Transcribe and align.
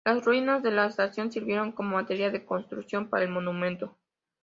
Las 0.03 0.25
ruinas 0.25 0.63
de 0.63 0.71
la 0.71 0.87
estación 0.87 1.31
sirvieron 1.31 1.73
como 1.73 1.95
material 1.97 2.31
de 2.31 2.43
construcción 2.43 3.07
para 3.11 3.23
el 3.23 3.29
monumento. 3.29 3.99